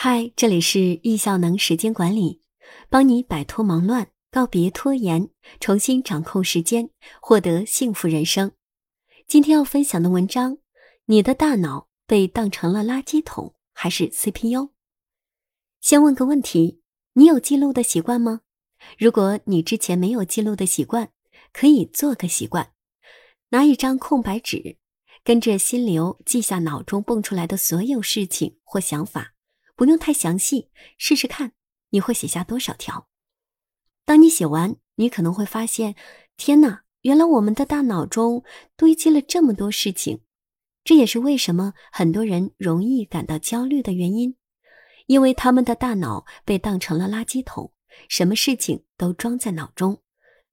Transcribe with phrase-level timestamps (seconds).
[0.00, 2.40] 嗨，这里是易效能时间管理，
[2.88, 5.28] 帮你摆脱忙乱，告别拖延，
[5.58, 6.90] 重新掌控时间，
[7.20, 8.52] 获得幸福人生。
[9.26, 10.58] 今天要分享的文章：
[11.06, 14.70] 你的大脑被当成了垃圾桶还是 CPU？
[15.80, 16.80] 先问个问题：
[17.14, 18.42] 你有记录的习惯吗？
[18.98, 21.10] 如果你之前没有记录的习惯，
[21.52, 22.70] 可以做个习惯，
[23.48, 24.78] 拿一张空白纸，
[25.24, 29.34] 跟着心流记下脑中蹦出来的所有事情或想法。
[29.78, 31.52] 不用太详细，试试看
[31.90, 33.08] 你会写下多少条。
[34.04, 35.94] 当你写完，你可能会发现，
[36.36, 38.42] 天哪，原来我们的大脑中
[38.76, 40.20] 堆积了这么多事情。
[40.82, 44.34] 这也是为什么很多人容易感到焦虑的原因，
[45.06, 47.72] 因为他们的大脑被当成了垃圾桶，
[48.08, 50.02] 什么事情都装在脑中，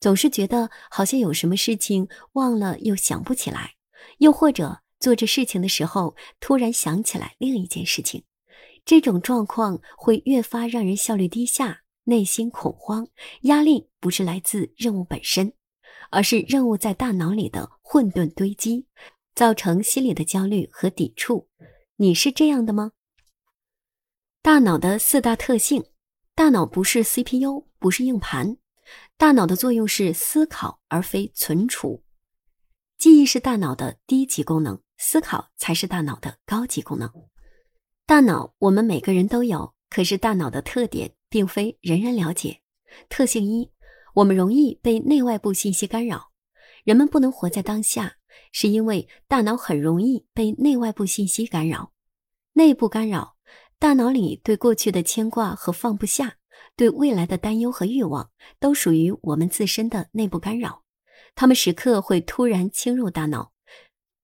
[0.00, 3.76] 总是觉得好像有什么事情忘了又想不起来，
[4.18, 8.24] 又或者做着事情的时候突然想起来另一件事情。
[8.84, 13.08] 这种状况会越发让人效率低下，内心恐慌、
[13.42, 15.52] 压力不是来自任务本身，
[16.10, 18.86] 而是任务在大脑里的混沌堆积，
[19.34, 21.48] 造成心理的焦虑和抵触。
[21.96, 22.92] 你是这样的吗？
[24.42, 25.84] 大脑的四大特性：
[26.34, 28.56] 大脑不是 CPU，不是硬盘，
[29.16, 32.02] 大脑的作用是思考而非存储。
[32.98, 37.08] 记忆是大脑的低级功能，思考才是大脑的高级功能。
[38.04, 42.60] 大脑，我们每个人都有，可是大脑的特点并非人人了解。
[43.08, 43.70] 特性一，
[44.14, 46.30] 我们容易被内外部信息干扰。
[46.84, 48.16] 人们不能活在当下，
[48.50, 51.92] 是因为大脑很容易被内外部信息干扰。
[52.54, 53.36] 内部干扰，
[53.78, 56.36] 大脑里对过去的牵挂和放不下，
[56.76, 60.82] 对未来的担忧和欲望，都属于我们自身的内部干扰。
[61.34, 63.52] 他们时刻会突然侵入大脑，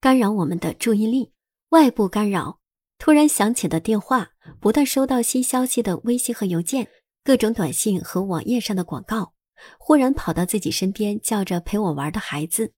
[0.00, 1.32] 干扰我们的注意力。
[1.68, 2.58] 外部干扰。
[2.98, 4.30] 突然响起的电话，
[4.60, 6.88] 不断收到新消息的微信和邮件，
[7.22, 9.34] 各种短信和网页上的广告，
[9.78, 12.72] 忽然跑到自己身边叫着陪我玩的孩子，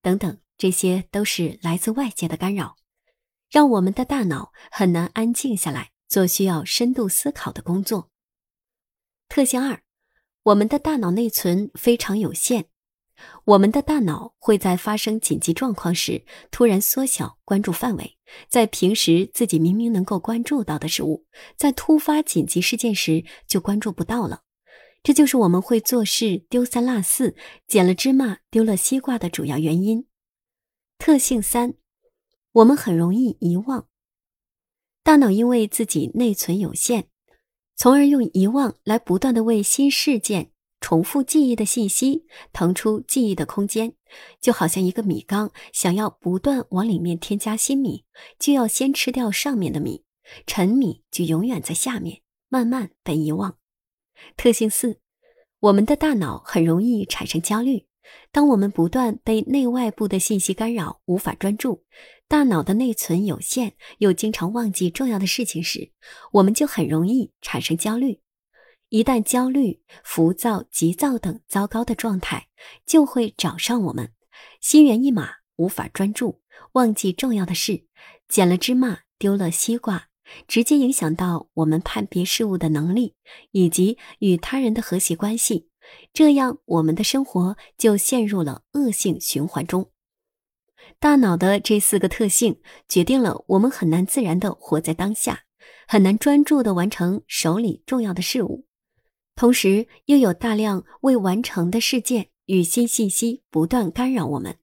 [0.00, 2.76] 等等，这些都是来自外界的干扰，
[3.50, 8.10] 让我们的大脑很难安静下来做需要深度思考的工作。
[9.28, 9.82] 特性二，
[10.44, 12.66] 我们的大脑内存非常有限。
[13.44, 18.18] 我们的大脑会在发生紧急状况时突然缩小关注范围，
[18.48, 21.26] 在平时自己明明能够关注到的事物，
[21.56, 24.42] 在突发紧急事件时就关注不到了。
[25.02, 27.36] 这就是我们会做事丢三落四、
[27.68, 30.06] 捡了芝麻丢了西瓜的主要原因。
[30.98, 31.74] 特性三，
[32.52, 33.86] 我们很容易遗忘。
[35.04, 37.08] 大脑因为自己内存有限，
[37.76, 40.50] 从而用遗忘来不断的为新事件。
[40.80, 43.94] 重复记忆的信息腾出记忆的空间，
[44.40, 48.04] 就好像一个米缸，想要不断往里面添加新米，
[48.38, 50.04] 就要先吃掉上面的米，
[50.46, 53.56] 陈米就永远在下面，慢慢被遗忘。
[54.36, 55.00] 特性四，
[55.60, 57.86] 我们的大脑很容易产生焦虑。
[58.30, 61.82] 当我们不断被内外部的信息干扰，无法专注，
[62.28, 65.90] 大脑的内存有限，又经常忘记重要的事情时，
[66.32, 68.20] 我们就很容易产生焦虑。
[68.88, 72.46] 一旦焦虑、浮躁、急躁等糟糕的状态
[72.86, 74.12] 就会找上我们，
[74.60, 76.40] 心猿意马，无法专注，
[76.72, 77.86] 忘记重要的事，
[78.28, 80.08] 捡了芝麻丢了西瓜，
[80.46, 83.16] 直接影响到我们判别事物的能力
[83.50, 85.68] 以及与他人的和谐关系，
[86.12, 89.90] 这样我们的生活就陷入了恶性循环中。
[91.00, 95.42] 大脑的这四个特性决定了我们很难自然的活在当下，
[95.88, 98.64] 很难专注的完成手里重要的事物。
[99.36, 104.58] 同时，又有大量未完成的事件与新信息不断干扰我们，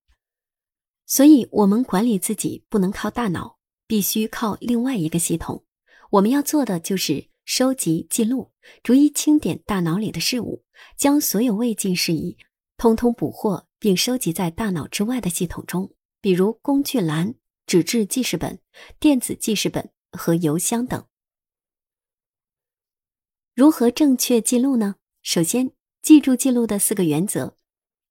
[1.06, 5.64] 所以，我们管理自己不能靠大脑，必须靠另外一个系统。
[6.10, 8.52] 我们要做的就是收集记录，
[8.82, 10.64] 逐一清点大脑里的事物，
[10.98, 12.36] 将所有未尽事宜
[12.76, 17.36] 通通捕获，并收集在大脑之外的系统中，比如工具栏、
[17.68, 18.60] 纸质记事本、
[19.00, 21.06] 电子记事本和邮箱等。
[23.56, 24.96] 如何正确记录呢？
[25.22, 27.56] 首先，记住记录的四个原则：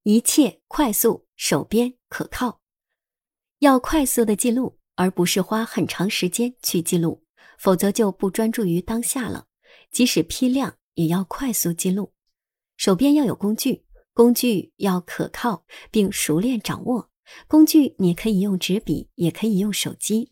[0.04, 2.60] 一切快速、手边、可靠。
[3.58, 7.24] 要快速的记录，而不是花很长时间去记录，
[7.58, 9.48] 否则就不专注于当下了。
[9.90, 12.12] 即使批量，也要快速记录。
[12.76, 13.84] 手边要有工具，
[14.14, 17.10] 工具要可靠并熟练掌握。
[17.48, 20.30] 工具你可以用纸笔，也可以用手机。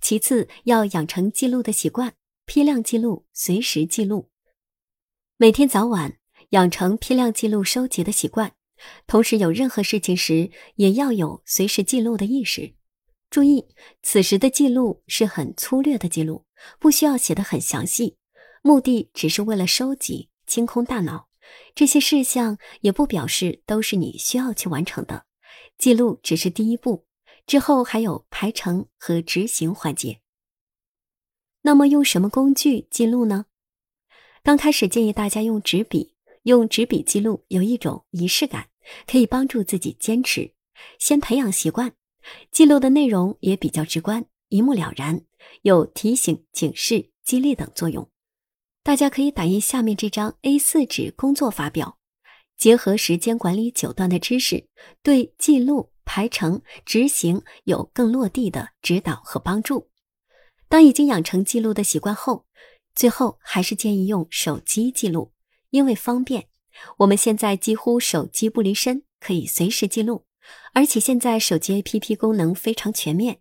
[0.00, 2.14] 其次，要养成记录的习惯。
[2.46, 4.28] 批量记录，随时记录，
[5.36, 6.18] 每天早晚
[6.50, 8.54] 养成批量记录收集的习惯。
[9.06, 12.74] 同时，有任何事情时，也要有随时记录的意识。
[13.30, 13.66] 注意，
[14.02, 16.44] 此时的记录是很粗略的记录，
[16.78, 18.18] 不需要写得很详细，
[18.62, 21.28] 目的只是为了收集、清空大脑。
[21.74, 25.24] 这些事项也不表示都是你需要去完成的，
[25.78, 27.06] 记录只是第一步，
[27.46, 30.20] 之后还有排程和执行环节。
[31.66, 33.46] 那么用什么工具记录呢？
[34.42, 38.68] 刚开始建议大家用纸笔，用纸笔记录有一种仪式感，
[39.06, 40.52] 可以帮助自己坚持，
[40.98, 41.94] 先培养习惯。
[42.50, 45.22] 记录的内容也比较直观，一目了然，
[45.62, 48.10] 有提醒、警示、激励等作用。
[48.82, 51.96] 大家可以打印下面这张 A4 纸工作发表，
[52.58, 54.68] 结合时间管理九段的知识，
[55.02, 59.88] 对记录、排程、执行有更落地的指导和帮助。
[60.74, 62.46] 当已经养成记录的习惯后，
[62.96, 65.30] 最后还是建议用手机记录，
[65.70, 66.48] 因为方便。
[66.96, 70.26] 我们现在几乎手机不离身，可以随时记录。
[70.72, 73.38] 而且现在手机 APP 功能非常全面，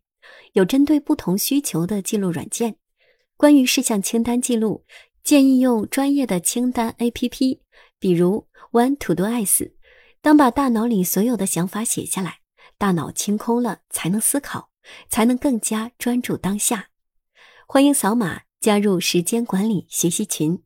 [0.52, 2.76] 有针对不同需求的记录软件。
[3.36, 4.86] 关于事项清单记录，
[5.24, 7.62] 建议用专业的清单 APP，
[7.98, 9.74] 比如 One To Do i s。
[10.22, 12.42] 当把大脑里所有的想法写下来，
[12.78, 14.70] 大脑清空了，才能思考，
[15.10, 16.90] 才能更加专注当下。
[17.74, 20.62] 欢迎扫码加入时间管理学习群。